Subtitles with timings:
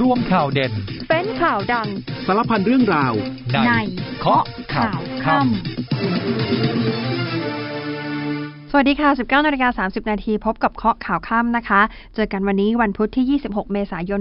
[0.00, 0.72] รวมข่าวเด่น
[1.08, 1.88] เป็นข่าวดัง
[2.26, 3.12] สารพันเรื่องราว
[3.52, 3.72] ในใน
[4.20, 4.42] เคาะ
[4.74, 5.46] ข่าวค่ำ
[8.70, 11.80] สวัสดีค่ะ 19นาฬิกา30 นาทีพบกับเคาะข่าวค่ำนะคะ
[12.14, 14.20] เจอกันวันนี้วันพุธที่ 26 เมษายน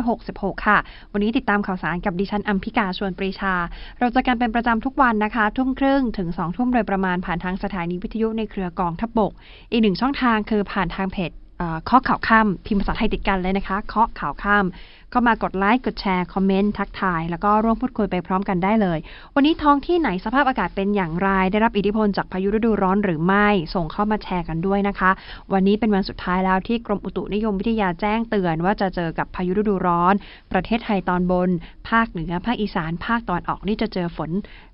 [0.00, 0.78] 2566 ค่ะ
[1.12, 3.54] วันนี้ติดตามข่าวสารกับดิฉันอัมพิกาชวนปรีชา
[3.98, 9.32] เราเจะกันเป็นประจำทุกวันนะคะ ทุ่มครึ่งถึง 2 ทุ่มโดยประมาณผ่านทางสถานีวิทยุในเครือกองทัพบก
[9.70, 18.98] อีกหนึ่งช่องทางคือผ่านทางเพจเอ่อเคาะข่าวค่ำพิมพ์ภาษาไทยติดกันเลยนะคะ เคาะข่าวค่ำ ก็มากดไลค์ กดแชร์ คอมเมนต์ ทักทาย แล้วก็ร่วมพูดคุยไปพร้อมกันได้เลย
[19.34, 25.10] วันนี้ท้องที่ไหนสภาพอากาศเป็นอย่างไร ได้รับอิทธิพลจากพายุฤดูร้อนหรือไม่ ส่งเข้ามาแชร์กันด้วยนะคะ
[25.52, 30.14] วันนี้เป็นวันสุดท้ายแล้วที่กรมอุตุนิยมวิทยาแจ้งเตือน ว่าจะเจอกับพายุฤดูร้อน
[30.52, 31.48] ประเทศไทยตอนบน
[31.88, 34.30] ภาคเหนือ ภาคอีสาน ภาคตะวันออกนี่จะเจอฝน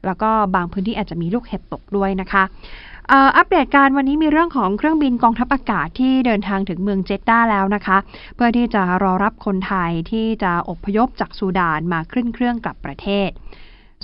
[0.06, 2.44] แล้วก็บางพื้นที่อาจจะมีลูกเห็บตกด้วยนะคะ
[3.12, 7.98] อัปเดตการวันนี้มีเรื่องของเครื่องบินกองทัพอากาศที่เดินทางถึงเมืองเจด้าแล้วนะคะ
[8.34, 13.30] เพื่อที่จะรอรับคนไทยที่จะอพยพจากซูดานมาขึ้นเครื่องกลับประเทศ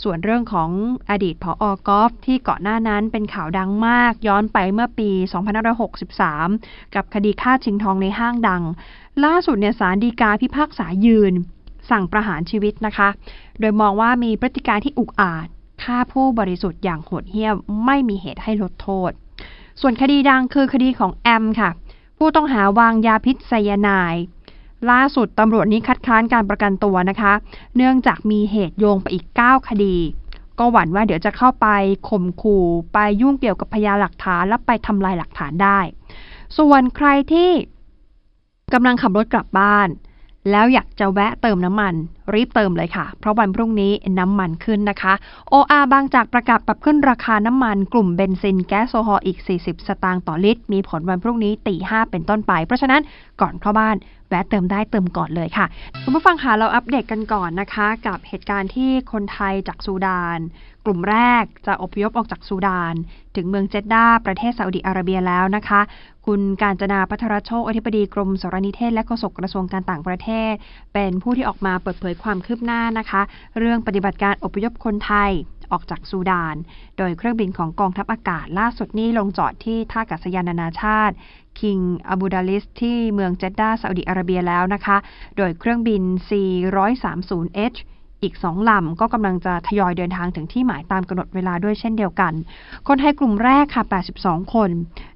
[0.02, 0.70] ส่วนเรื่องของ
[1.10, 5.10] อดีตผออกอฟที่เก่อนหน้านั้นเป็นข่าวดังมาก ย้อนไปเมื่อปี
[6.02, 8.62] 2563 กับคดีฆ่าชิงทองในห้างดัง
[9.24, 11.34] ล่าสุดเนี่ยศาลฎีกาพิพากษายืน
[11.90, 13.08] สั่งประหารชีวิตนะคะ
[13.60, 15.48] โดยมองว่ามีพฤติการที่อุกอาจ
[15.82, 19.10] ฆ่าผู้บริสุทธิ์อย่างโหดเหี้ยมไม่มีเหตุให้ลดโทษ
[19.80, 21.70] ส่วนคดีดังคือคดีของแอมค่ะ
[22.18, 24.24] ผู้ต้องหาวางยาพิษไซยาไนด์
[24.90, 27.32] ล่าสุดตำรวจนี้คัดค้านการประกันตัวนะคะ
[27.76, 29.96] เนื่องจากมีเหตุโยงไปอีก 9 คดี
[30.58, 31.68] ก็หวั่นว่าเดี๋ยวจะเข้าไป
[32.08, 35.78] ข่มขู่ไปยุ่งเกี่ยวกับพยานหลักฐานและไปทำลายหลักฐานได้
[36.58, 37.50] ส่วนใครที่
[38.72, 39.88] กำลังขับรถกลับบ้าน
[40.50, 41.94] แล้วอยากจะแวะเติมน้ำมัน
[42.34, 45.12] รีบเติมเลยค่ะ เพราะวันพรุ่งนี้น้ำมันขึ้นนะคะ
[45.52, 53.02] OR บางจากประกาศปรับขึ้นราคาน้ำมันกลุ่มเบนซินแก๊สโซฮอลอีก 40 สตางค์ต่อลิตร มีผลวันพรุ่งนี้ตีห้าเป็นต้นไป เพราะฉะนั้น
[53.40, 53.96] ก่อนเข้าบ้าน
[54.28, 55.66] แวะเติมได้เติมก่อนเลยค่ะ
[56.02, 60.38] คุณผู้ฟังคะเราอัปเดตกันก่อนนะคะ กับเหตุการณ์ที่คนไทยจากซูดาน
[60.84, 62.94] กลุ่มแรกจะอพยพออกจากซูดาน
[63.36, 65.80] ถึงเมืองเจดดาประเทศซาอุดิอาระเบียแล้วนะคะ
[66.26, 70.52] คุณการจนาพัทรโชคอธิบดีกรมสารนิเทศ และโฆษกกระทรวงการต่างประเทศ
[70.94, 73.22] เป็นผู้ที่ออกมาเปิดเผยความคืบหน้านะคะ
[73.58, 75.30] เรื่องปฏิบัติการอพยพคนไทย
[75.72, 76.56] ออกจากซูดาน
[76.98, 81.14] โดยเครื่องบินของกองทัพอากาศล่าสุดนี้ลงจอดที่ท่าอากาศยานนานาชาติ
[81.60, 81.78] คิง
[82.08, 84.96] อับดุลอาซิซที่เมืองเจดดาห์ซาอุดิอาระเบียแล้วนะคะ
[85.36, 87.78] โดยเครื่องบิน C130H
[88.22, 92.32] อีกสองลำ ก็กำลังจะทยอยเดินทางถึงที่หมายตามกำหนดเวลาด้วยเช่นเดียวกัน
[92.86, 93.84] คนไทยกลุ่มแรกค่ะ
[94.18, 94.70] 82 คน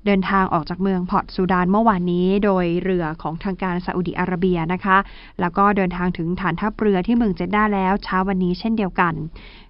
[0.06, 4.98] เดินทางออกจากเมืองพอร์ตซูดานเมื่อวานนี้ โดยเรือของทางการซาอุดิอาระเบียนะคะ
[5.40, 9.14] แล้วก็เดินทางถึงฐานทัพเรือที่เมืองเจด้าแล้วเช้าวันนี้เช่นเดียวกัน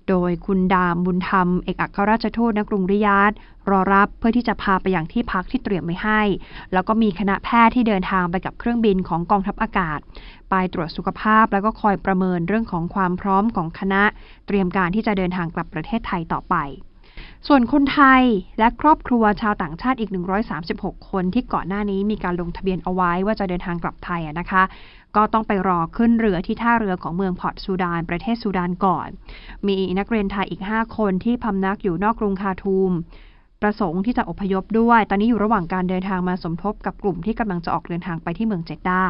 [0.08, 3.32] โดยคุณดามบุญธรรม เอกอัครราชทูตณกรุงริยาด
[3.70, 6.20] รอรับเพื่อที่จะพาไปอย่างที่พักที่เตรียมไว้ให้
[6.72, 9.98] แล้วก็มีคณะแพทย์ที่เดินทางไปกับเครื่องบินของกองทัพอากาศ
[10.50, 14.02] ไปตรวจสุขภาพแล้วก็คอยประเมินเรื่องของความพร้อมของคณะ
[14.46, 16.56] เตรียมการที่จะเดินทางกลับประเทศไทยต่อไป
[17.48, 18.22] ส่วนคนไทย
[18.58, 20.10] และครอบครัวชาวต่างชาติอีก
[20.60, 24.62] 136 คนที่ก่อนหน้านี้มีการลงทะเบียนเอาไว้ว่าจะเดินทางกลับไทยนะคะ
[25.16, 29.08] ก็ต้องไปรอขึ้นเรือที่ท่าเรือของเมืองพอร์ตซูดาน ประเทศซูดานก่อน
[29.66, 32.90] มีนักเรียนไทยอีก 5 คนที่พำนักอยู่นอกกรุงคาทูม
[33.62, 39.02] ประสงค์ที่จะอพยพด้วย ตอนนี้อยู่ระหว่างการเดินทางมาสมทบกับกลุ่มที่กำลังจะออกเดินทางไปที่เมืองเจดดา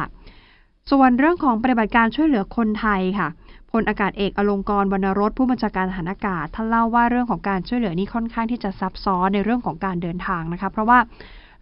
[0.91, 3.27] ส่วนเรื่องของปฏิบัติการช่วยเหลือคนไทยค่ะ
[3.81, 10.99] ลอากาศเอกอลงกรวรรณรสผู้บัญชาการทหารอากาศท่านเล่าว่าเรื่องของการช่วยเหลือนี่ค่อนข้างที่จะซับซ้อนในเรื่องของการเดินทางนะคะเพราะว่า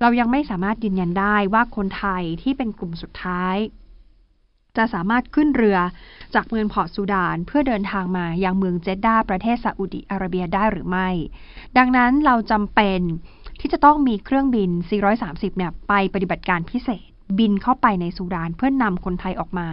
[0.01, 3.57] เรายังไม่สามารถยืนยันได้ว่าคนไทยที่เป็นกลุ่มสุดท้าย
[4.77, 5.77] จะสามารถขึ้นเรือ
[6.35, 11.09] จากเมืองพอร์ตซูดาน เพื่อเดินทางมายังเมืองเจดดาประเทศซาอุดิอาระเบียได้หรือไม่
[11.77, 12.99] ดังนั้นเราจำเป็น
[13.59, 14.69] ที่จะต้องมีเครื่องบิน
[15.13, 19.67] 430 เนี่ยไปปฏิบัติการพิเศษ บินเข้าไปในซูดานเพื่อนำคนไทยออกมา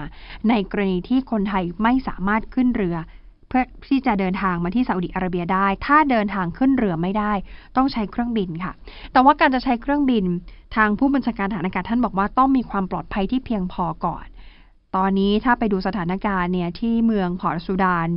[0.48, 2.96] ในกรณีที่คนไทยไม่สามารถขึ้นเรือ
[3.48, 7.32] เพื่อที่จะเดินทางมาที่ซาอุดิอาระเบียได้ ถ้าเดินทางขึ้นเรือไม่ได้
[7.76, 8.72] ต้องใช้เครื่องบินค่ะ
[9.12, 10.24] แต่ว่าการจะใช้เครื่องบิน
[10.76, 14.26] ทางผู้บัญชาการทหารอากาศท่านบอกว่าต้องมีความปลอดภัยที่เพียงพอก่อน
[14.96, 18.08] ตอนนี้ถ้าไปดูสถานการณ์เนี่ยที่เมืองพอร์ตซูดาน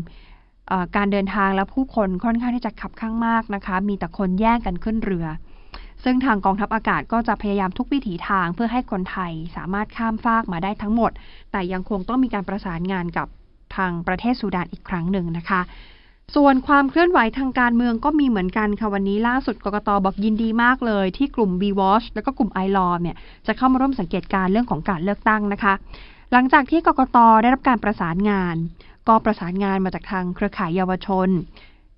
[0.96, 5.26] การเดินทางและผู้คนค่อนข้างที่จะขับข้างมากนะคะ มีแต่คนแย่งกันขึ้นเรือ
[6.04, 11.12] ซึ่งทางกองทัพอากาศก็จะพยายามทุกวิถีทางเพื่อให้คนไทยสามารถข้ามฟากมาได้ทั้งหมด
[11.52, 13.28] แต่ยังคงต้องมีการประสานงานกับ
[13.76, 15.62] ทางประเทศซูดานอีกครั้งหนึ่งนะคะ
[16.36, 23.16] ส่วนความเคลื่อนไหวทางการเมืองก็มีเหมือนกันค่ะ วันนี้ล่าสุดกกตบอกยินดีมากเลย ที่กลุ่ม b w a t c h แล้วก็กลุ่ม i l o เนี่ย
[23.48, 25.74] จะเข้ามาร่วมสังเกตการณ์เรื่องของการเลือกตั้งนะคะ
[26.32, 28.56] หลังจากที่กกตได้รับการประสานงาน
[29.08, 31.30] ก็ประสานงานมาจากทางเครือข่ายเยาวชน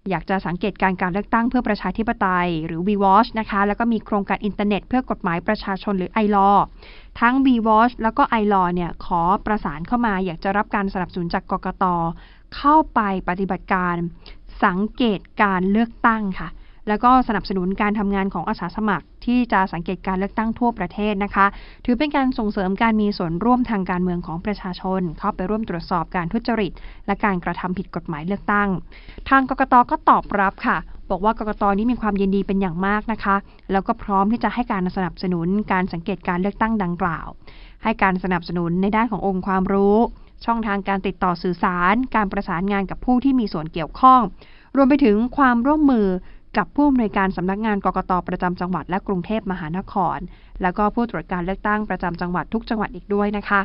[0.10, 6.58] อยากจะสังเกตการการเลือกตั้งเพื่อประชาธิปไตย หรือ VWatch นะคะ แล้วก็มีโครงการอินเทอร์เน็ตเพื่อกฎหมายประชาชนหรือ iLaw
[7.20, 11.86] ทั้ง VWatch แล้วก็ iLaw เนี่ยขอประสานเข้ามา อยากจะรับการสนับสนุนจากกกต
[12.56, 13.00] เข้าไป
[13.30, 13.96] ปฏิบัติการ
[14.64, 16.50] สังเกตการเลือกตั้งค่ะ
[16.88, 21.46] แล้วก็สนับสนุนการทำงานของอาสาสมัคร ที่จะสังเกตการเลือกตั้งทั่วประเทศนะคะ
[21.86, 26.72] ถือเป็นการส่งเสริมการมีส่วนร่วมทางการเมืองของประชาชน เข้าไปร่วมตรวจสอบการทุจริต
[27.06, 28.70] และการกระทำผิดกฎหมายเลือกตั้ง
[29.30, 30.78] ทางกกตก็ตอบรับค่ะ
[31.10, 33.36] บอกว่ากกตนี้มีความยินดีเป็นอย่างมากนะคะ
[33.72, 37.28] แล้วก็พร้อมที่จะให้การสนับสนุนการสังเกตการเลือกตั้งดังกล่าว
[37.84, 39.98] ให้การสนับสนุนในด้านขององค์ความรู้
[40.46, 44.22] ช่องทางการติดต่อสื่อสาร การประสานงานกับผู้ที่มีส่วนเกี่ยวข้อง
[44.76, 46.08] รวมไปถึงความร่วมมือ
[46.58, 50.18] กับผู้อำนวยการสำนักงานกกตประจำจังหวัดและกรุงเทพมหานคร
[50.62, 53.62] แล้วก็ผู้ตรวจการเลือกตั้งประจำจังหวัดทุกจังหวัดอีกด้วยนะคะ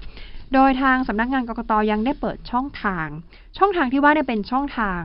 [0.54, 3.06] โดยทางสำนักงานกกตยังได้เปิดช่องทาง
[3.58, 5.00] ช่องทางที่ว่าเนี่ยเป็นช่องทาง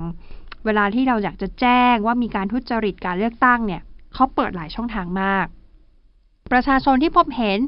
[0.66, 3.82] เวลาที่เราอยากจะแจ้งว่ามีการทุจริตการเลือกตั้งเนี่ย
[4.14, 5.46] เขาเปิดหลายช่องทางมาก
[6.52, 7.60] ประชาชนที่พบเห็น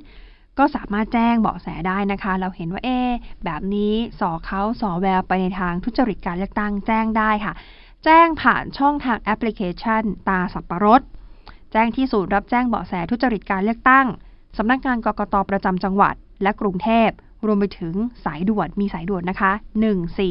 [0.60, 3.00] ก็สามารถแจ้งเบาะแสได้นะคะ เราเห็นว่าเอ๊
[3.46, 7.54] แบบนี้สอเขาสอแววไปในทางทุจริตการเลือกตั้งแจ้งได้ค่ะ
[8.06, 11.02] แจ้งผ่านช่องทางแอปพลิเคชัน ตาสับปะรด
[11.72, 14.08] แจ้งที่ศูนย์รับแจ้งเบาะแสทุจริตการเลือกตั้ง
[14.58, 17.10] สำนักงานกกตประจำจังหวัด และกรุงเทพ
[17.46, 17.94] รวมไปถึง
[18.26, 19.52] สายด่วนมีสายด่วนนะคะ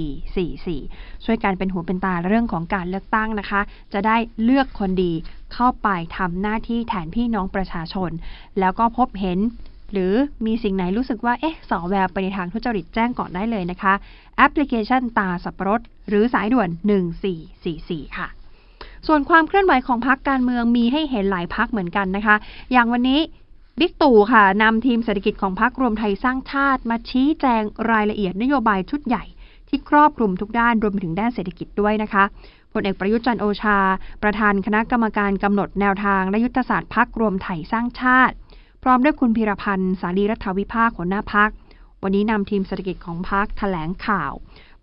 [0.03, 3.61] 1444 ช่วยกันเป็นหูเป็นตาเรื่องของการเลือกตั้งนะคะ
[3.93, 5.13] จะได้เลือกคนดี
[5.55, 8.11] เข้าไปทำหน้าที่แทนพี่น้องประชาชน
[8.59, 9.39] แล้วก็พบเห็น
[9.93, 10.13] หรือ
[10.47, 13.95] มีสิ่งไหนรู้สึกว่า เอ๊ะสอแววไปในทางทุจริตแจ้งก่อนได้เลยนะคะ
[14.37, 16.69] แอปพลิเคชันตาสับปะรด หรือสายด่วน
[17.43, 18.29] 1444 ค่ะ
[19.07, 22.37] ส่วนความเคลื่อนไหวของพักการเมืองมีให้เห็นหลายพักเหมือนกันนะคะ
[22.73, 23.21] อย่างวันนี้
[23.81, 29.25] บิ๊กตู่ค่ะนำทีมเศรษฐกิจของพักรวมไทยสร้างชาติ มาชี้แจงรายละเอียดนโยบายชุดใหญ่
[29.69, 32.25] ที่ครอบคลุมทุกด้านรวมไปถึงด้านเศรษฐกิจด้วยนะคะ
[32.73, 33.79] พลเอกประยุทธ์จันโอชา
[34.23, 38.35] ประธานคณะกรรมการกำหนดแนวทางและยุทธศาสตร์พักรวมไทยสร้างชาติ
[38.83, 41.51] พร้อมด้วยคุณพิรพันธ์สารีรัฐวิภาคหัวหน้าพัก
[42.03, 44.33] วันนี้นำทีมเศรษฐกิจของพักแถลงข่าว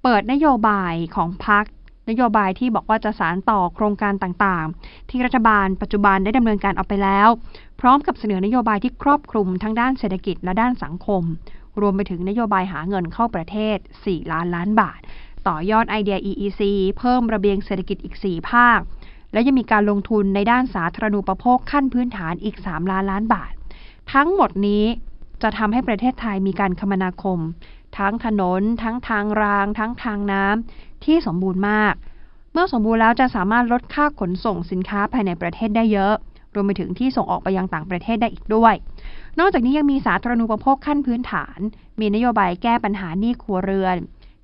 [0.04, 1.66] เปิดนโยบายของพัก
[2.10, 7.28] นโยบายที่บอกว่าจะสารต่อโครงการต่างๆ ที่รัฐบาลปัจจุบันได้ดำเนินการออกไปแล้ว
[7.80, 11.24] พร้อมกับเสนอนโยบายที่ครอบคลุมทั้งด้านเศรษฐกิจและด้านสังคม
[11.82, 15.00] รวมไปถึงนโยบายหาเงินเข้าประเทศ 4 ล้านล้านบาท
[15.48, 16.62] ต่อยอดไอเดีย EEC
[16.98, 18.80] เพิ่มระเบียงเศรษฐกิจอีก 4 ภาค
[19.34, 23.54] และยังมีการลงทุนในด้านสาธารณูปโภคขั้นพื้นฐานอีก 3 ล้านล้านบาท
[24.12, 24.86] ทั้งหมดนี้
[25.42, 27.40] จะทำให้ประเทศไทยมีการคมนาคม
[27.98, 31.94] ทั้งถนน ทั้งทางราง ทั้งทางน้ำที่สมบูรณ์มาก
[32.52, 36.14] เมื่อสมบูรณ์แล้วจะสามารถลดค่าขนส่งสินค้าภายในประเทศได้เยอะ
[36.54, 38.74] รวมไปถึงที่ส่งออกไปยังต่างประเทศได้อีกด้วย
[39.40, 41.60] นอกจากนี้ยังมีสาธารณูปโภคขั้นพื้นฐาน
[42.00, 43.98] มีนโยบายแก้ปัญหาหนี้ครัวเรือน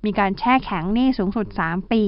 [0.04, 2.04] มีการแช่แข็งหนี้สูงสุด 3 ปี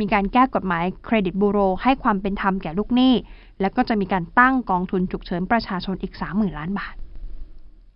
[0.00, 3.14] มีการแก้กฎหมายเครดิตบูโรให้ความเป็นธรรมแก่ลูกหนี้
[3.62, 6.94] แล้วก็จะมีการตั้งกองทุนฉุกเฉินประชาชนอีก 30,000 ล้านบาท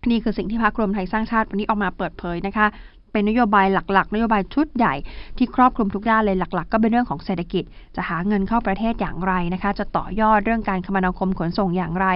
[0.09, 2.67] นี่คือสิ่งที่พรรครวมไทยสร้างชาติวันนี้ออกมาเปิดเผยนะคะ
[3.11, 4.93] เป็นนโยบายหลักๆ นโยบายชุดใหญ่
[5.37, 7.63] ที่ครอบคลุมทุกด้านเลยหลัก ๆ ก็เป็นเรื่องของเศรษฐกิจ
[7.95, 12.07] จะหาเงินเข้าประเทศอย่างไรนะคะ จะต่อยอดเรื่องการคมนาคมขนส่งอย่างไร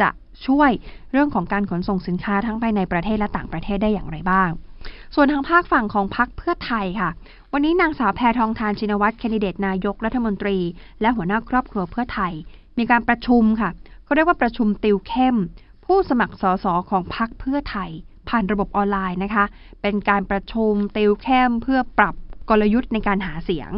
[0.00, 0.08] จะ
[0.46, 0.70] ช่วย
[1.12, 4.48] เรื่องของการขนส่งสินค้าทั้งภายในประเทศและต่างประเทศได้อย่างไรบ้าง
[5.14, 7.10] ส่วนทางภาคฝั่งของพรรคเพื่อไทยค่ะ
[7.52, 10.58] วันนี้นางสาวแพทองทานชินวัตรแคนดิเดตนายกรัฐมนตรี
[11.00, 12.32] และหัวหน้าครอบครัวเพื่อไทย
[12.78, 13.70] มีการประชุมค่ะ
[14.04, 15.36] เขาเรียกว่าประชุมติวเข้ม
[15.84, 17.90] ผู้สมัครสสของพรรคเพื่อไทย
[18.28, 19.44] ผ่านระบบออนไลน์นะคะ
[19.82, 22.14] เป็นการประชุมติวเข้มเพื่อปรับ
[22.50, 23.70] กลยุทธ์ในการหาเสียง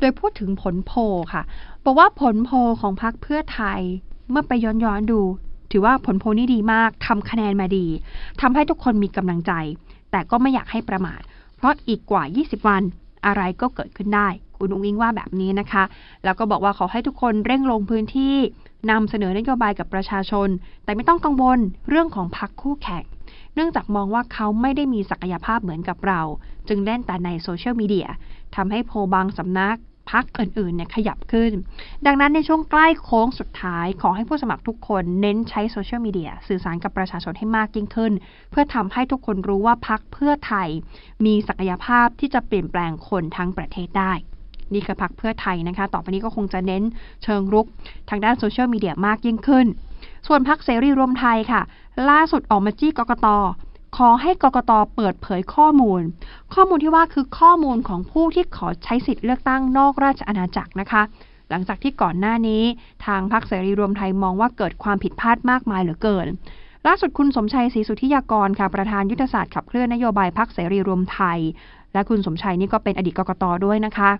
[0.00, 1.00] โดยพูดถึงผลโพล
[1.32, 1.42] ค่ะ
[1.84, 3.80] บอกว่าผลโพลของพรรคเพื่อไทย
[4.30, 5.20] เมื่อไปย้อนย้อนๆดู
[5.70, 7.86] ถือว่าผลโพลนี่ดีมากทำคะแนนมาดี
[8.40, 9.52] ทำให้ทุกคนมีกำลังใจ
[10.10, 11.20] แต่ก็ไม่อยากให้ประมาท
[11.56, 12.82] เพราะอีกกว่า 20 วัน
[13.26, 15.84] อะไรก็เกิดขึ้นได้ คุณอุ้งอิงว่าแบบนี้นะคะ
[16.24, 18.36] แล้วก็บอกว่าขอให้ทุกคนเร่งลงพื้นที่
[18.90, 20.48] นำเสนอนโยบายกับประชาชน
[20.84, 21.58] แต่ไม่ต้องกังวล
[21.88, 23.04] เรื่องของพรรคคู่แข่ง
[23.54, 26.20] เนื่องจากมองว่าเขาไม่ได้มีศักยภาพเหมือนกับเรา
[26.68, 28.08] จึงเล่นแต่ในโซเชียลมีเดีย
[28.56, 29.78] ทำให้โพบางสำนัก
[30.10, 31.52] พักอื่นๆเนี่ยขยับขึ้น
[32.06, 38.12] ดังนั้นในช่วงใกล้โค้งสุดท้าย ขอให้ผู้สมัครทุกคนเน้นใช้โซเชียลมีเดียสื่อสารกับประชาชนให้มากยิ่งขึ้น
[38.50, 40.68] เพื่อทำให้ทุกคนรู้ว่าพักเพื่อไทย
[41.24, 44.12] มีศักยภาพที่จะเปลี่ยนแปลงคนทั้งประเทศได้
[44.74, 46.82] นี่คือพักเพื่อไทยนะคะ ต่อไปนี้ก็คงจะเน้น
[47.24, 47.66] เชิงรุก
[48.10, 49.66] ทางด้านโซเชียลมีเดียมากยิ่งขึ้น
[50.26, 51.60] ส่วนพักเสรีรวมไทยค่ะ
[52.10, 53.26] ล่าสุดออกมาจี้กกต
[53.96, 56.00] ขอให้กกตเปิดเผยข้อมูล
[56.54, 61.02] ข้อมูลที่ว่าคือข้อมูลของผู้ที่ขอใช้สิทธิ์เลือกตั้งนอกราชอาณาจักรนะคะ
[61.50, 62.62] หลังจากที่ก่อนหน้านี้
[63.06, 66.26] ทางพรรคเสรีรวมไทยมองว่าเกิดความผิดพลาดมากมายเหลือเกิน
[66.86, 71.38] ล่าสุดคุณสมชัยศรีสุทธิยากรค่ะประธานยุทธศาสตร์ขับเคลื่อนนโยบายพรรคเสรีรวมไทย
[71.92, 74.10] และคุณสมชัยนี่ก็เป็นอดีตกกตด้วยนะคะ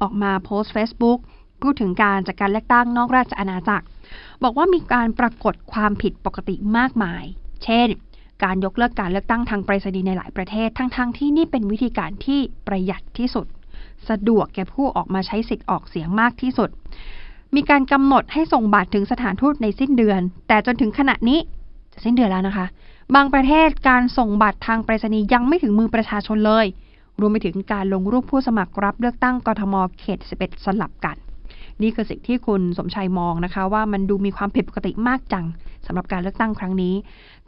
[0.00, 1.18] ออกมาโพสต์ Facebook
[1.62, 3.84] พูดถึงการจัดการเลือกตั้งนอกราชอาณาจักร
[4.42, 7.24] บอกว่ามีการปรากฏความผิดปกติมากมาย
[7.64, 7.88] เช่น
[8.44, 13.46] การยกเลิกการเลือกตั้งทางไปรษณีย์ในหลายประเทศ ทั้งๆทที่นี่เป็นวิธีการที่ประหยัดที่สุด
[14.08, 16.70] สะดวกแก่ผู้ออกมาใช้สิทธิ์ออกเสียงมากที่สุด
[17.54, 21.38] มีการกำหนดให้ส่งบัตรถึงสถานทูตในสิ้นเดือน แต่จนถึงขณะนี้
[21.92, 22.66] จะสิ้นเดือนแล้วนะคะ
[23.14, 26.66] บางประเทศการส่งบัตรทางไปรษณีย์ยังไม่ถึงมือประชาชนเลย
[27.20, 31.16] รวมไปถึงการลงรูปผู้สมัครรับเลือกตั้งกทมเขต 11 สลับกัน
[31.82, 35.44] นี่คือสิ่งที่คุณสมชัยมองนะคะ ว่ามันดูมีความผิดปกติมากจัง
[35.86, 36.94] สำหรับการเลือกตั้งครั้งนี้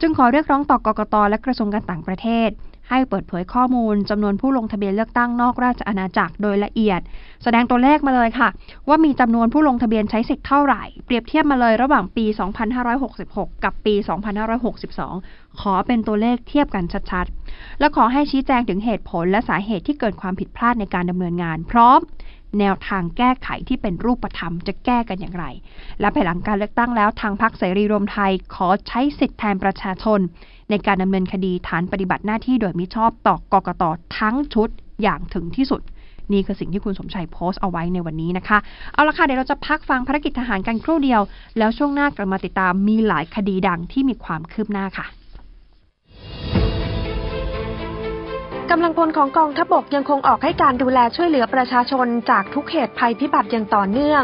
[0.01, 2.49] จึงขอเรียกร้องต่อกกตและกระทรวงการต่างประเทศ
[2.89, 7.01] ให้เปิดเผยข้อมูลจำนวนผู้ลงทะเบียนเลือกตั้งนอกราชอาณาจักรโดยละเอียด
[7.43, 8.49] แสดงตัวเลขมาเลยค่ะ
[8.87, 12.25] ว่ามีจำนวนผู้ลงทะเบียนใช้สิทธิ์เท่าไหร่ เปรียบเทียบมาเลยระหว่างปี
[12.89, 13.95] 2566 กับปี
[14.77, 21.99] 2562 ขอเป็นตัวเลขเทียบกันชัดๆ และขอให้ชี้แจงถึงเหตุผลและสาเหตุที่เกิดความผิดพลาดในการดำเนินงาน พร้อม
[22.59, 25.45] แนวทางแก้ไขที่เป็นรูปธรรมจะแก้กันอย่างไร
[25.99, 30.19] และภายหลังการเลือกตั้งแล้วทางพรรคเสรีรวมไทยขอใช้สิทธิแทนประชาชน
[30.69, 33.83] ในการดำเนินคดีฐานปฏิบัติหน้าที่โดยมิชอบต่อกกต
[34.19, 34.69] ทั้งชุด
[35.01, 35.81] อย่างถึงที่สุด
[36.31, 38.57] นี่คือสิ่งที่คุณสมชัยโพสต์เอาไว้ในวันนี้นะคะ
[38.93, 41.21] เอาละค่ะ เดี๋ยวเราจะพักฟังภารกิจทหารกันครู่เดียว
[41.57, 45.05] แล้วช่วงหน้ากลับมาติดตามมีหลายคดีดังที่มีความคืบหน้าค่ะ
[48.73, 54.23] กำลังพลของกองทัพบกยังคงออกให้การดูแลช่วยเหลือประชาชนจากทุกเหตุภัยพิบัติอย่างต่อเนื่อง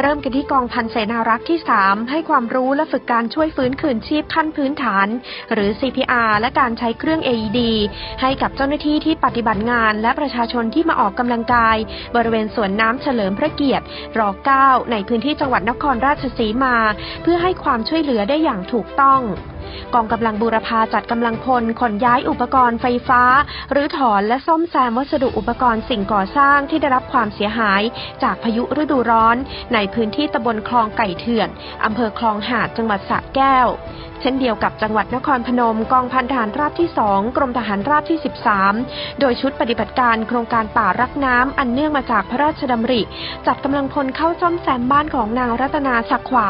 [0.00, 5.06] เริ่มกันที่กองพันเสนารักษ์ที่ 3 ให้ความรู้และฝึกการช่วยฟื้นคืนชีพขั้นพื้นฐาน
[5.52, 7.58] หรือ CPR และการใช้เครื่อง AED
[8.20, 11.76] ให้กับเจ้าหน้าที่ที่ปฏิบัติงาน และประชาชนที่มาออกกำลังกาย
[12.16, 13.84] บริเวณสวนน้ำเฉลิมพระเกียรติ
[14.18, 14.20] ร
[14.58, 16.76] 9ในพื้นที่จังหวัดนครราชสีมา
[17.22, 19.22] เพื่อให้ความช่วยเหลือได้อย่างถูกต้อง
[19.94, 23.22] กองกำลังบูรพาจัดกำลังพลขนย้ายอุปกรณ์ไฟฟ้า
[23.72, 27.82] หรือถอนและซ่อมแซมวัสดุอุปกรณ์สิ่งก่อสร้างที่ได้รับความเสียหาย
[28.22, 29.36] จากพายุฤดูร้อน
[29.74, 31.48] ในพื้นที่ตำบลคลองไก่เถื่อน
[31.84, 33.66] อำเภอคลองหาดจังหวัดสระแก้ว
[34.20, 38.18] เช่นเดียวกับจังหวัดนครพนมกองพันทหารราบที่ 2 กรมทหารราบที่
[38.68, 43.02] 13 โดยชุดปฏิบัติการโครงการป่ารักน้ำอันเนื่องมาจากพระราชดำริ
[43.46, 46.48] จัดกำลังพลเข้าซ่อมแซมบ้านของนางรัตนาสักขวา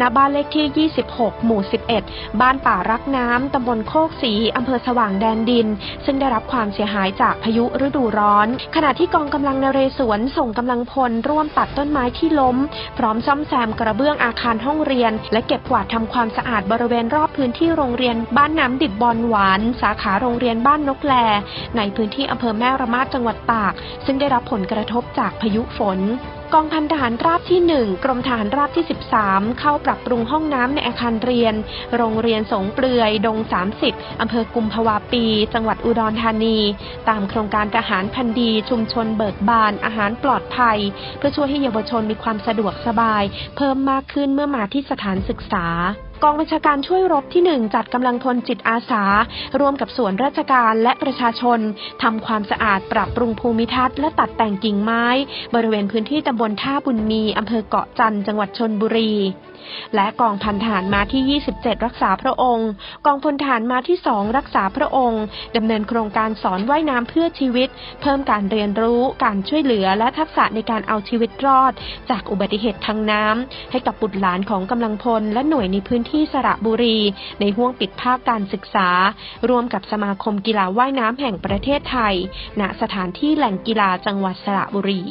[0.00, 1.60] ณ บ้านเลขที่ 26 หมู่
[2.00, 5.66] 11 บ้านป่ารักน้ำตำบลโคกศรีอำเภอสว่างแดนดิน
[6.04, 8.46] ซึ่งได้รับความเสียหายจากพายุฤดูร้อน
[8.76, 12.56] ขณะที่กองกำลังนเรศวรส่งกำลังพลร่วมตัดต้นไม้ที่ล้ม
[12.98, 21.14] พร้อมซ่อมแซมกระเบื้องอาคารห้องเรียน และเก็บกวาดทำความสะอาดบริเวณรอบพื้นที่โรงเรียนบ้านน้ำดิบบอลหวาน สาขาโรงเรียนบ้านนกแล
[21.76, 23.72] ในพื้นที่อำเภอแม่ระมาดจังหวัดตาก
[24.04, 26.00] ซึ่งได้รับผลกระทบจากพายุฝน
[26.54, 28.84] กองพันทหารราบที่ 1 กรมทหารราบที่
[29.22, 31.54] 13 เข้าปรับปรุงห้องน้ำในอาคารเรียน
[31.96, 33.38] โรงเรียนสงเปลือย ดง
[33.80, 35.24] 30 อำเภอกุมภาวาปี
[35.54, 36.58] จังหวัดอุดรธานี
[37.08, 40.78] ตามโครงการทหารพันดี ชุมชนเบิกบาน อาหารปลอดภัย
[41.18, 43.22] เพื่อช่วยให้เยาวชนมีความสะดวกสบาย
[43.56, 45.66] เพิ่มมากขึ้นเมื่อมาที่สถานศึกษา
[46.22, 49.02] กองบัญชาการช่วยรบที่ 1 จัดกำลังพลจิตอาสา
[49.60, 51.58] ร่วมกับส่วนราชการและประชาชน
[52.02, 55.04] ทำความสะอาดปรับปรุงภูมิทัศน์และตัดแต่งกิ่งไม้
[55.54, 59.14] บริเวณพื้นที่ตำบลท่าบุญมีอำเภอเกาะจันจังหวัดชนบุรี
[59.94, 62.68] และกองพันทหารมาที่ 27 รักษาพระองค์
[63.06, 65.22] กองพลทหารมาที่ 2 รักษาพระองค์
[65.56, 67.68] ดำเนินโครงการสอนว่ายน้ำเพื่อชีวิต
[68.02, 71.72] เพิ่มการเรียนรู้ การช่วยเหลือ และทักษะในการเอาชีวิตรอด
[72.10, 76.98] จากอุบัติเหตุทางน้ำให้กับบุตรหลานของกำลังพลและหน่วยในพื้นที่สระบุรี
[77.40, 78.88] ในห่วงปิดภาคการศึกษา
[79.48, 82.14] ร่วมกับสมาคมกีฬาว่ายน้ำแห่งประเทศไทย
[82.60, 85.02] ณ สถานที่แหล่งกีฬาจังหวัดสระบุรี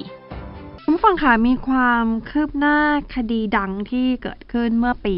[0.83, 2.77] คุณฟังค่ะมีความคืบหน้า
[3.15, 5.15] คดีดังที่เกิดขึ้นเมื่อปี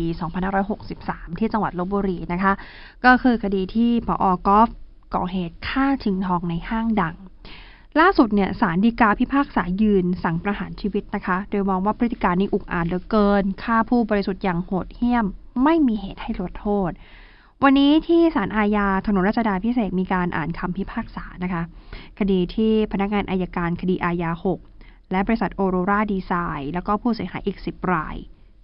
[0.69, 2.53] 2563 ที่จังหวัดลบบุรีนะคะ
[3.05, 4.69] ก็คือคดีที่ปออกอฟ
[5.15, 7.15] ก่อเหตุฆ่าชิงทองในห้างดัง
[7.99, 15.25] ล่าสุดเนี่ยศาลฎีกาพิพากษายืนสั่งประหารชีวิตนะคะ โดยมองว่าพฤติการนี้อุกอาจเหลือเกินฆ่าผู้บริสุทธิ์อย่างโหดเหี้ยม
[15.63, 16.91] ไม่มีเหตุให้ลดโทษ
[17.63, 21.61] วันนี้ที่ศาลอาญาถนนรัชดาพิเศษมีการอ่านคำพิพากษานะคะ
[22.19, 24.31] คดีที่พนักงานอายการคดีอาญา
[24.71, 28.15] 6 และบริษัทโอโรราดีไซน์แล้วก็ผู้เสียหายอีก 10 ราย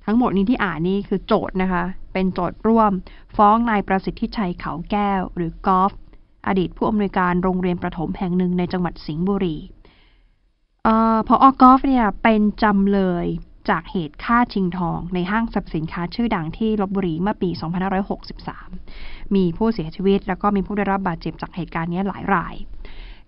[0.06, 1.84] ทั้งหมดนี้ที่อ่านนี่คือโจทย์นะคะ
[2.14, 2.92] เป็นโจทย์ร่วม
[3.38, 5.92] ฟ้องนายประสิทธิชัยเขาแก้ว หรือกอล์ฟ
[6.48, 9.58] อดีตผู้อำนวยการโรงเรียนประถมแห่งหนึ่งในจังหวัดสิงห์บุรี
[10.88, 13.26] ออพออกอล์ฟเนี่ยเป็นจำเลย
[13.70, 17.50] จากเหตุฆ่าชิงทองในห้างสรรพสินค้าชื่อดังที่ลบบุรีเมื่อปี
[18.42, 22.56] 2563 มีผู้เสียชีวิต แล้วก็มีผู้ได้รับบาดเจ็บจากเหตุการณ์นี้หลายราย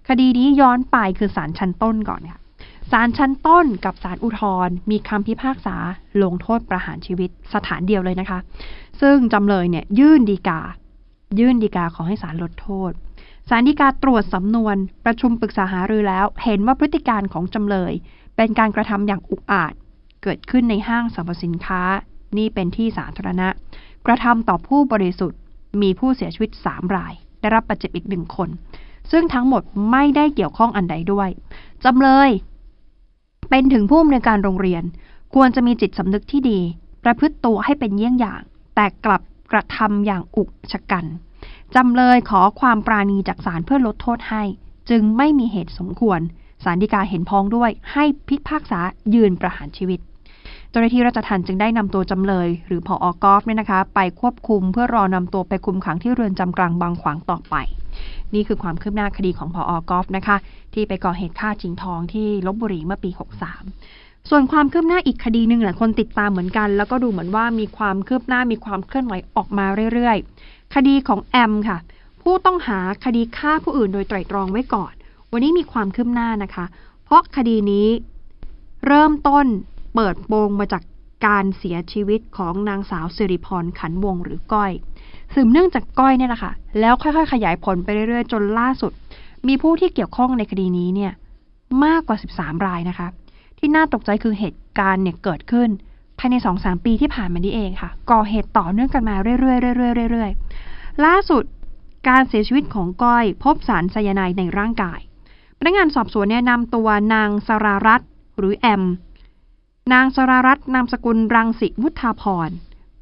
[0.08, 2.40] คดีนี้ย้อนไปคือศาลชั้นต้นก่อนค่ะ
[2.92, 5.76] ศาลชั้นต้นกับศาลอุทธรมีคำพิพากษา
[6.24, 8.40] ลงโทษประหารชีวิตสถานเดียวเลยนะคะ
[9.02, 10.62] ซึ่งจำเลยเนี่ยยื่นดีกา
[11.40, 12.92] ยื่นดีกาขอให้ศาลลดโทษ
[13.50, 14.76] ศาลฎีกาตรวจสำนวน
[15.06, 17.94] ประชุมปรึกษาหารือแล้ว เห็นว่าพฤติการของจำเลย
[18.36, 19.74] เป็นการกระทำอย่างอุกอาจ
[20.24, 21.82] เกิดขึ้นในห้างสรรพสินค้า
[22.38, 23.50] นี่เป็นที่สาธารณะ
[24.06, 25.40] กระทำต่อผู้บริสุทธิ์
[25.82, 28.50] มีผู้เสียชีวิต 3 ราย ได้รับบาดเจ็บอีกหนึ่งคน
[29.12, 31.30] ซึ่งทั้งหมดไม่ได้เกี่ยวข้องอันใดด้วย
[31.86, 32.30] จำเลย
[33.50, 34.84] เป็นถึงผู้อำนวยการโรงเรียน
[35.36, 36.60] ควรจะมีจิตสำนึกที่ดี
[37.04, 38.42] ประพฤติตัวให้เป็นเยี่ยงอย่าง
[38.76, 39.22] แต่กลับ
[39.52, 41.06] กระทำอย่างอุกชะกัน
[41.76, 44.44] จำเลยขอความปราณีจากศาลเพื่อลดโทษให้
[44.90, 46.20] จึงไม่มีเหตุสมควร
[46.64, 48.80] ศาลฎีกาเห็นพ้องด้วยให้พิพากษา
[49.14, 50.00] ยืนประหารชีวิต
[50.70, 57.56] เจ้าหน้าที่ราชทัณฑ์จึงได้นำตัวจำเลย หรือผออกอฟเนี่ยนะคะ ไปควบคุมเพื่อรอนำตัวไปคุมขังที่เรือนจำกลางบางขวางต่อไป
[58.34, 60.38] นี่คือความคืบหน้าคดีของผออกอฟนะคะ
[60.74, 63.10] ที่ไปก่อเหตุฆ่าชิงทองที่ลบบุรีเมื่อปี
[63.70, 71.78] 63 ส่วนความคืบหน้าอีกคดีหนึ่งหลายคนติดตามเหมือนกัน แล้วก็ดูเหมือนว่ามีความคืบหน้ามีความเคลื่อนไหวออกมาเรื่อยๆ คดีของแอมค่ะ
[72.22, 74.94] ผู้ต้องหาคดีฆ่าผู้อื่นโดยไตร่ตรองไว้ก่อน
[75.32, 76.66] วันนี้มีความคืบหน้านะคะ
[77.04, 77.88] เพราะคดีนี้
[78.88, 79.46] เริ่มต้น
[79.96, 80.84] เปิดโปงมาจาก
[81.26, 84.72] การเสียชีวิตของนางสาวสิริพรขันวงหรือก้อย
[85.34, 88.92] สืบเนื่องจากก้อยเนี่ยแหละค่ะ แล้วค่อยๆ ขยายผลไปเรื่อยๆ จนล่าสุด
[89.48, 91.12] มีผู้ที่เกี่ยวข้องในคดีนี้เนี่ย
[91.86, 93.08] มากกว่า 13 รายนะคะ
[93.58, 95.70] ที่น่าตกใจคือเหตุการณ์เนี่ยเกิดขึ้น
[96.20, 101.44] ภายใน 2-3 ปีที่ผ่านมานี้เองค่ะ ก่อเหตุต่อเนื่องกันมาเรื่อยๆเรื่อยๆเรื่อยๆล่าสุด
[102.10, 105.00] การเสียชีวิตของก้อย พบสารไซยาไนด์ในร่างกาย
[105.60, 108.84] พนักงานสอบสวนเนี่ยนำตัวนางสรารัตน์หรือแอม
[109.94, 112.50] นางสรารัตน์นามสกุลรังสิวุฒาพร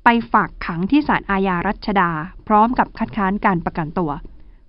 [0.03, 2.11] ไปฝากขังที่ศาลอาญารัชดา
[2.47, 4.11] พร้อมกับคัดค้านการประกันตัว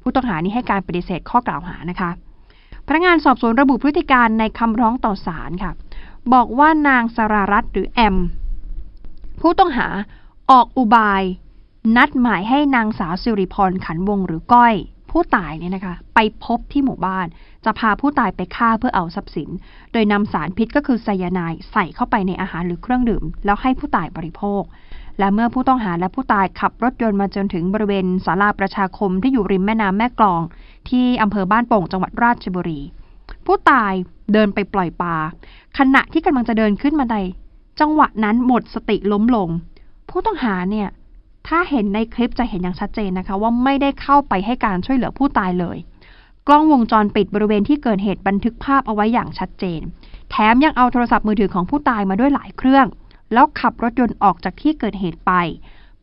[0.02, 2.10] ผู้ต้องหานี้ให้การปฏิเสธข้อกล่าวหานะคะ
[2.86, 5.72] พนักงานสอบสวนระบุพฤติการในคำร้องต่อศาลค่ะ
[6.32, 8.16] บอกว่านางสรารัตน์หรือแอม
[9.40, 9.88] ผู้ต้องหา
[10.50, 11.22] ออกอุบาย
[11.96, 14.74] นัดหมายให้นางสาวสิริพรขันวงหรือก้อย
[15.10, 17.26] ผู้ตายเนี่ยนะคะ ไปพบที่หมู่บ้าน
[17.64, 19.50] จะพาผู้ตายไปฆ่าเพื่อเอาทรัพย์สิน
[19.92, 24.62] โดยนำสารพิษก็คือไซยาไนด์ใส่เข้าไปในอาหารหรือเครื่องดื่ม แล้วให้ผู้ตายบริโภค
[25.18, 30.42] และเมื่อผู้ต้องหาและผู้ตายขับรถยนต์มาจนถึงบริเวณศาลาประชาคมที่อยู่ริมแม่น้ำแม่กลอง
[30.88, 32.80] ที่อำเภอบ้านโป่งจังหวัดราชบุรี
[33.46, 33.92] ผู้ตาย
[34.32, 35.16] เดินไปปล่อยปลา
[35.78, 37.16] ขณะที่กำลังจะเดินขึ้นบันได
[37.80, 39.48] จังหวะนั้นหมดสติล้มลง
[40.10, 40.88] ผู้ต้องหาเนี่ย
[41.48, 45.78] ถ้าเห็นในคลิปจะเห็นอย่างชัดเจนนะคะ ว่าไม่ได้เข้าไปให้การช่วยเหลือผู้ตายเลย
[46.48, 49.80] กล้องวงจรปิดบริเวณที่เกิดเหตุบันทึกภาพเอาไว้อย่างชัดเจน
[50.30, 52.86] แถมยังเอาโทรศัพท์มือถือของผู้ตายมาด้วยหลายเครื่อง
[53.32, 55.32] แล้วขับรถยนต์ออกจากที่เกิดเหตุไป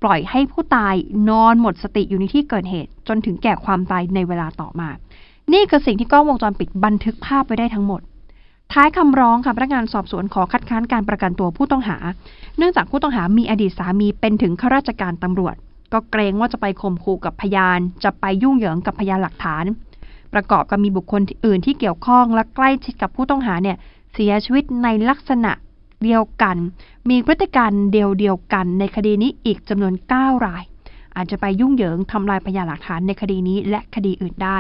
[0.02, 0.96] ปล่อยให้ผู้ตาย
[1.30, 4.90] นอนหมดสติอยู่ในที่เกิดเหตุ จนถึงแก่ความตายในเวลาต่อมา
[5.54, 8.02] นี่คือสิ่งที่กล้องวงจรปิดบันทึกภาพไว้ได้ทั้งหมด
[8.72, 11.98] ท้ายคำร้องค่ะพนักงานสอบสวนขอคัดค้านการประกันตัวผู้ต้องหา
[12.58, 15.56] เนื่องจากผู้ต้องหามีอดีตสามีเป็นถึงข้าราชการตำรวจ
[15.94, 19.66] ก็เกรงว่าจะไปข่มขู่กับพยาน จะไปยุ่งเหยิงกับพยานหลักฐาน
[20.34, 23.78] ประกอบกับมีบุคคลอื่นที่เกี่ยวข้องและใกล้ชิดกับผู้ต้องหาเนี่ย
[24.14, 25.52] เสียชีวิตในลักษณะ
[26.04, 26.58] เดียวกัน
[27.10, 30.64] มีพฤติการเดียวเดียวกันในคดีนี้อีกจำนวน 9 ราย
[31.16, 34.58] อาจจะไปยุ่งเหยิงทำลายพยานหลักฐานในคดีนี้และคดีอื่นได้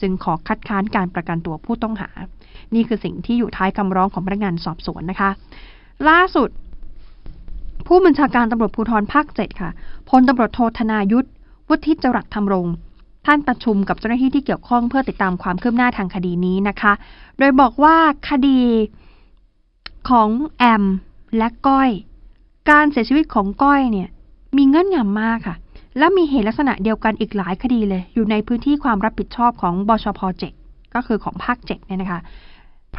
[0.00, 2.10] จึงขอคัดค้านการประกันตัวผู้ต้องหา
[2.74, 5.30] นี่คือสิ่งที่อยู่ท้ายคำร้องของพนักงานสอบสวนนะคะ
[6.08, 6.48] ล่าสุด
[7.86, 9.70] ผู้บัญชาการตำรวจภูธรภาคเจ็ดค่ะ
[10.10, 11.28] พลตำรวจโทธนายุทธ
[11.68, 12.74] วุฒิจรัสธรรมรงค์
[13.26, 16.92] ท่านประชุมกับเจ้าหน้าที่ที่เกี่ยวข้องเพื่อติดตามความคืบหน้าทางคดีนี้นะคะ
[17.38, 17.96] โดยบอกว่า
[18.28, 18.60] คดี
[20.08, 20.84] ของแอม
[21.36, 21.90] และก้อย
[22.70, 24.08] การเสียชีวิตของก้อยเนี่ย
[24.56, 25.56] มีเงื่อนงำมากค่ะ
[25.98, 30.20] และมีเหตุลักษณะเดียวกันอีกหลายคดีเลย อยู่ในพื้นที่ความรับผิดชอบของบชพ
[30.58, 32.20] 7 ก็คือของภาค 7 เนี่ยนะคะ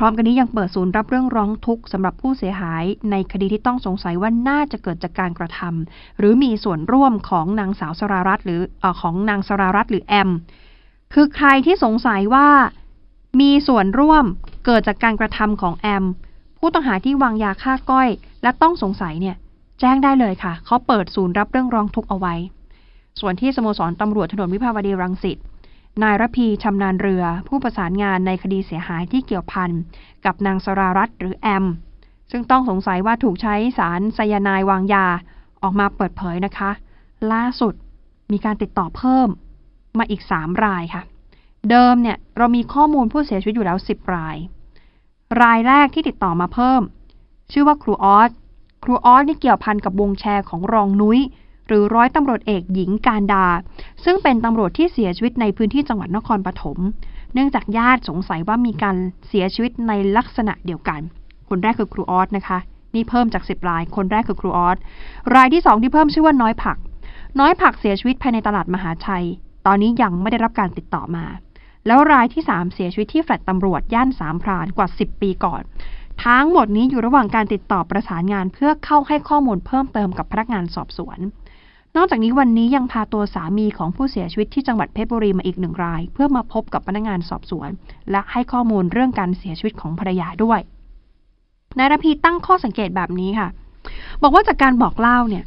[0.02, 10.30] พร้อมกันนี้ยังเปิดศูนย์รับเรื่องร้องทุกข์สำหรับผู้เสียหาย ในคดีที่ต้องสงสัยว่าน่าจะเกิดจากการกระทำหรือมีส่วนร่วมของนางสาวสรารัตหรืออของนางสรารัตหรือแอม
[11.14, 12.48] คือใครที่สงสัยว่า
[13.42, 14.26] มีส่วนร่วม
[14.66, 16.06] เกิดจากการกระทำของแอม
[16.60, 18.10] ผู้ต้องหาที่วางยาฆ่าก้อย
[18.44, 19.36] และต้องสงสัยเนี่ย
[19.80, 22.36] แจ้งได้เลยค่ะ เขาเปิดศูนย์รับเรื่องร้องทุกข์เอาไว้
[23.20, 25.38] ส่วนที่สโมสรตำรวจถนนวิภาวดีรังสิต
[26.04, 29.72] นายรพีชำนาญเรือ ผู้ประสานงานในคดีเสียหายที่เกี่ยวพัน
[30.26, 31.66] กับนางสรารัตน์หรือแอม
[32.32, 35.06] ซึ่งต้องสงสัยว่าถูกใช้สารไซยาไนายวางยา
[35.62, 36.72] ออกมาเปิดเผยนะคะ
[37.32, 37.74] ล่าสุด
[38.32, 39.28] มีการติดต่อเพิ่ม
[39.98, 41.02] มาอีก 3 รายค่ะ
[41.70, 44.38] เดิมเนี่ยเรามีข้อมูลผู้เสียชีวิตอยู่แล้ว 10 ราย
[45.42, 46.82] รายแรกที่ติดต่อมาเพิ่ม
[47.52, 48.32] ชื่อว่าครูออส
[48.84, 51.20] ครูออสนี่เกี่ยวพันกับวงแชร์ของรองนุ้ย
[51.70, 53.46] หรือร้อยตำรวจเอกหญิงการดา
[54.04, 56.78] ซึ่งเป็นตำรวจที่เสียชีวิตในพื้นที่จังหวัดนครปฐม
[57.34, 58.96] เนื่องจากญาติสงสัยว่ามีการ
[59.28, 61.02] เสียชีวิตในลักษณะเดียวกัน
[61.50, 62.60] คนแรกคือครูออสนะคะ
[62.96, 64.78] นี่เพิ่มจาก 10 ราย คนแรกคือครูออส
[65.36, 66.78] รายที่ 2 ที่เพิ่มชื่อว่าน้อยผัก
[67.40, 69.26] น้อยผักเสียชีวิตภายในตลาดมหาชัย
[69.66, 71.26] ตอนนี้ยังไม่ได้รับการติดต่อมา
[71.88, 75.62] แล้วรายที่ 3 เสียชีวิตที่แฟลตตำรวจย่านสามพรานกว่า 10 ปีก่อน
[76.26, 81.20] ทั้งหมดนี้อยู่ระหว่างการติดต่อประสานงานเพื่อเข้าให้ข้อมูลเพิ่มเติมกับพนักงานสอบสวน
[82.02, 87.70] นอกจากนี้วันนี้ยังพาตัวสามีของผู้เสียชีวิตที่จังหวัดเพชรบุรีมาอีกหนึ่งราย เพื่อมาพบกับพนักงานสอบสวน
[88.12, 90.60] และให้ข้อมูลเรื่องการเสียชีวิตของภรรยาด้วย
[91.78, 93.48] นายรพีตั้งข้อสังเกตแบบนี้ค่ะ
[94.22, 95.44] บอกว่าจากการบอกเล่าเนี่ย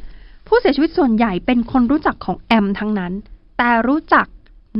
[0.46, 3.12] ผู้เสียชีวิตส่วนใหญ่เป็นคนรู้จักของแอมทั้งนั้น
[3.58, 4.26] แต่รู้จัก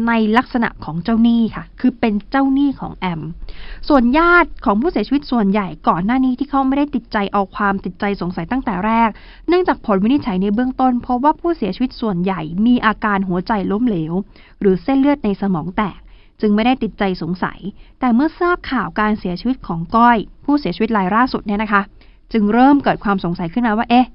[0.09, 3.21] ในลักษณะของเจ้าหนี้ค่ะ คือเป็นเจ้าหนี้ของแอม
[3.89, 9.09] ส่วนญาติของผู้เสียชีวิตส่วนใหญ่ก่อนหน้านี้ที่เขาไม่ได้ติดใจเอาความติดใจสงสัยตั้งแต่แรก
[9.49, 14.13] เนื่องจากผลวินิจฉัยในเบื้องต้นพบว่าผู้เสียชีวิตส่วนใหญ่มีอาการหัวใจล้มเหลว
[14.61, 15.99] หรือเส้นเลือดในสมองแตก
[16.41, 17.59] จึงไม่ได้ติดใจสงสัย
[18.01, 21.83] แต่เมื่อทราบข่าวการเสียชีวิตของก้อย ผู้เสียชีวิตรายล่าสุดเนี่ยนะคะ
[22.33, 24.07] จึงเริ่มเกิดความสงสัยขึ้นมาว่าเอ๊ะ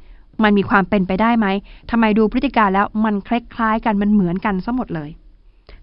[0.44, 1.48] มันมีความเป็นไปได้ไหม
[1.92, 5.10] ทำไมดูพฤติการแล้วมันคล้ายๆกันมันเหมือนกันซะหมดเลย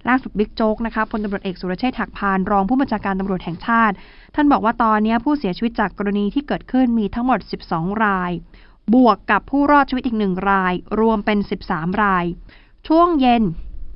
[0.08, 3.94] ล่าสุดบิ๊กโจ๊กนะคะพลตำรวจเอกสุรเชษฐ์หักพานรองผู้บัญชาการตำรวจแห่งชาติ
[4.34, 7.38] ท่านบอกว่าตอนนี้ผู้เสียชีวิตจากกรณีที่เกิดขึ้นมีทั้งหมด
[7.70, 8.30] 12 ราย
[8.94, 12.24] บวกกับผู้รอดชีวิตอีกหนึ่งราย รวมเป็น 13 ราย
[12.88, 13.42] ช่วงเย็น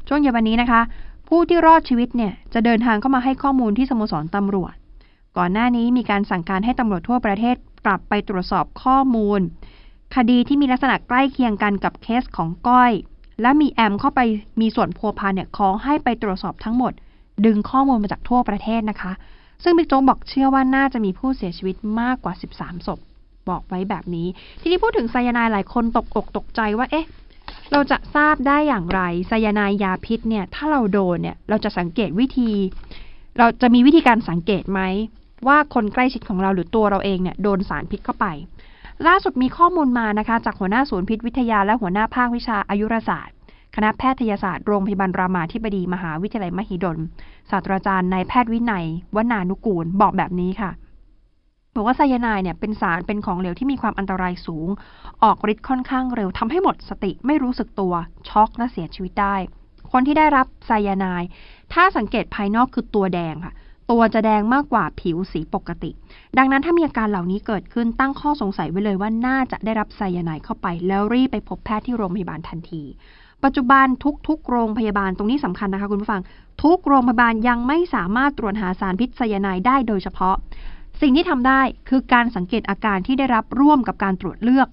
[0.08, 0.80] ช่วงเย็นวันนี้นะคะ
[1.28, 4.74] ผู้ที่รอดชีวิตเนี่ยจะเดินทางเข้ามาให้ข้อมูลที่สโมสรตำรวจ
[5.36, 9.40] ก่อนหน้านี้มีการสั่งการให้ตำรวจทั่วประเทศกลับไปตรวจสอบข้อมูล
[10.16, 12.92] คดีที่มีลักษณะใกล้เคียงกันกับเคสของก้อย
[13.42, 14.20] และมีแอมเข้าไป
[14.60, 16.92] มีส่วนพัวพันเนี่ยขอให้ไปตรวจสอบทั้งหมด
[17.46, 19.12] ดึงข้อมูลมาจากทั่วประเทศนะคะ
[19.62, 22.98] ซึ่งบิ๊กโจ๊กบอกเชื่อว่าน่าจะมีผู้เสียชีวิตมากกว่า 13ศพ
[23.48, 24.28] บอกไว้แบบนี้
[24.60, 27.06] ทีนี้พูดถึงไซยาไนหลายคนตกอกตกใจว่าเอ๊ะ
[27.72, 32.50] เราจะทราบได้อย่างไรไซยาไนยาพิษเนี่ย ถ้าเราโดนเนี่ย เราจะสังเกตวิธี
[33.38, 34.80] เราจะมีวิธีการสังเกตไหม
[35.48, 38.26] ว่าคนใกล้ชิดของเราหรือตัวเราเองเนี่ยโดนสารพิษเข้าไป
[39.06, 43.34] ล่าสุดมีข้อมูลมานะคะ จากหัวหน้าศูนย์พิษวิทยาและหัวหน้าภาควิชาอายุรศาสตร์
[43.76, 46.98] คณะแพทยศาสตร์โรงพยาบาลรามาธิบดีมหาวิทยาลัยมหิดล
[47.50, 50.70] ศาสตราจารย์นายแพทย์วินัย วนานุกูลบอกแบบนี้ค่ะ
[51.74, 54.68] บอกว่าไซยาไนด์เนี่ยเป็นสารเป็นของเหลวที่มีความอันตรายสูง
[55.22, 57.94] ออกฤทธิ์ค่อนข้างเร็วทำให้หมดสติไม่รู้สึกตัว
[58.28, 59.36] ช็อกและเสียชีวิตได้
[59.92, 61.28] คนที่ได้รับไซยาไนด์
[61.72, 63.54] ถ้าสังเกตภายนอกคือตัวแดงค่ะ
[63.90, 65.90] ตัวจะแดงมากกว่าผิวสีปกติ
[66.38, 72.82] ดังนั้นถ้ามีอาการเหล่านี้เกิดขึ้นตั้งข้อสงสัยไว้เลยว่าน่าจะได้รับไซยาไนด์เข้าไป แล้วรีบไปพบแพทย์ที่โรงพยาบาลทันที
[73.44, 73.86] ปัจจุบัน
[74.28, 76.22] ทุกๆ โรงพยาบาลตรงนี้สำคัญนะคะคุณผู้ฟัง
[76.62, 80.36] ทุกโรงพยาบาลยังไม่สามารถตรวจหาสารพิษไซยาไนด์ได้โดยเฉพาะ
[81.00, 84.68] สิ่งที่ทำได้คือการสังเกตอาการที่ได้รับร่วมกับการตรวจเลือก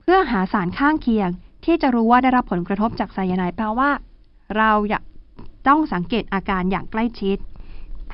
[0.00, 1.28] เพื่อหาสารข้างเคียง
[1.64, 3.90] ที่จะรู้ว่าได้รับผลกระทบจากไซยาไนด์แปลว่า
[4.56, 5.02] เราอยาก
[5.68, 7.38] ต้องสังเกตอาการอย่างใกล้ชิด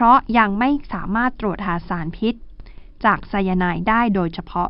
[0.01, 2.35] เพราะยังไม่สามารถตรวจหาสารพิษ
[3.05, 4.69] จากไซยาไนด์ได้โดยเฉพาะ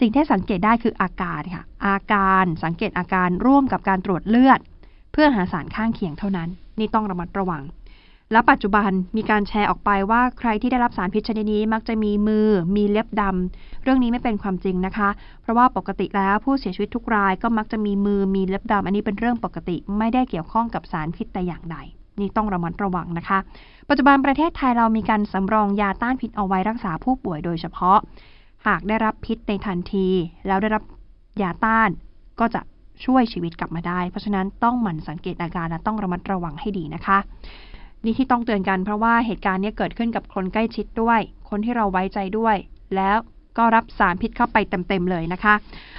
[0.00, 4.60] สิ่งที่สังเกตได้คืออาการค่ะ อาการสังเกตอาการร่วมกับการตรวจเลือด
[5.12, 7.62] เพื่อหาสารข้างเคียงเท่านั้น นี่ต้องระมัดระวัง
[8.32, 15.08] และปัจจุบันมีการแชร์ออกไปว่าใครที่ได้รับสารพิษชนิดนี้มักจะมีมือ มีเล็บดำเรื่องนี้ไม่เป็นความจริงนะคะ
[15.42, 21.78] เพราะว่าปกติแล้วผู้เสียชีวิตทุกรายก็มักจะมีมือมีเล็บดำอันนี้เป็นเรื่องปกติ ไม่ได้เกี่ยวข้องกับสารพิษแต่อย่างใด
[22.20, 23.38] นี่ต้องระมัดระวังนะคะ
[23.88, 27.98] ปัจจุบันประเทศไทยเรามีการสำรองยาต้านพิษเอาไว้รักษาผู้ป่วยโดยเฉพาะ
[28.66, 30.08] หากได้รับพิษในทันที
[30.46, 30.82] แล้วได้รับ
[31.42, 31.90] ยาต้าน
[32.40, 32.60] ก็จะ
[33.04, 37.18] ช่วยชีวิตกลับมาได้ เพราะฉะนั้นต้องหมั่นสังเกตอาการและต้องระมัดระวังให้ดีนะคะ
[38.04, 42.56] นี่ที่ต้องเตือนกันเพราะว่าเหตุการณ์นี้เกิดขึ้นกับคนใกล้ชิดด้วย คนที่เราไว้ใจด้วย
[42.96, 43.16] แล้ว
[43.58, 44.56] ก็รับสารพิษเข้าไป
[44.88, 45.54] เต็มๆเลยนะคะ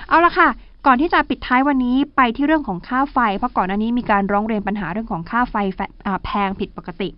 [0.07, 0.49] เอาละค่ะ
[0.85, 5.55] ก่อนที่จะปิดท้ายวันนี้ไปที่เรื่องของค่าไฟ เพราะก่อนหน้านี้มีการร้องเรียนปัญหาเรื่องของค่าไฟ
[6.25, 7.09] แพงผิดปกติ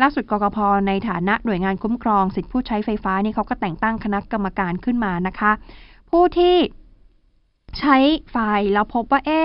[0.00, 5.52] ล่าสุดกกพในฐานะหน่วยงานคุ้มครองสิทธิผู้ใช้ไฟฟ้านี่เขาก็แต่งตั้งคณะกรรมการขึ้นมานะคะ
[6.10, 6.56] ผู้ที่
[7.78, 7.96] ใช้
[8.30, 8.36] ไฟ
[8.72, 9.40] แล้วพบว่าเอ๊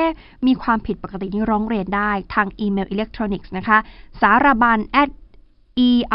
[0.47, 3.77] มีความผิดปกตินี่ร้องเรียนได้ทางอีเมลอิเล็กทรอนิกส์นะคะ
[4.21, 5.09] สารบัญ at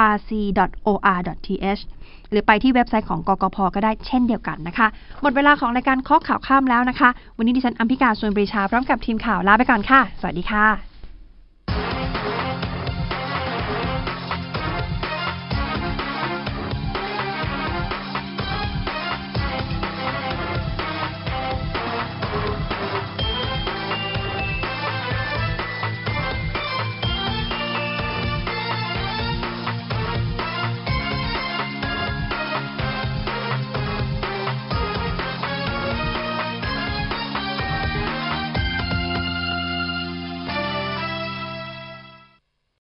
[0.07, 1.83] erc.or.th
[2.31, 4.87] หรือไปที่เว็บไซต์ของกกพก็ได้เช่นเดียวกันนะคะ
[5.23, 10.96] หมดเวลาของรายการข้อข่าวข้ามแล้วนะคะ วันนี้ดิฉันอัมพิกาส่วนปรีชาพร้อมกับทีมข่าวลาไปก่อนค่ะ สวัสดีค่ะ